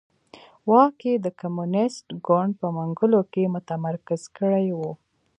واک 0.69 0.97
یې 1.09 1.13
د 1.25 1.27
کمونېست 1.39 2.05
ګوند 2.27 2.51
په 2.61 2.67
منګولو 2.75 3.21
کې 3.31 3.51
متمرکز 3.55 4.21
کړی 4.37 4.67
و. 4.77 4.79